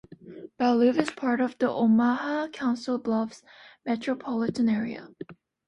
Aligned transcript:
Bellevue 0.57 0.99
is 0.99 1.11
part 1.11 1.39
of 1.41 1.55
the 1.59 1.69
Omaha-Council 1.69 2.97
Bluffs 2.97 3.43
metropolitan 3.85 4.67
area. 4.67 5.09